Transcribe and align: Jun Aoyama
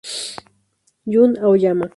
Jun 1.13 1.37
Aoyama 1.37 1.89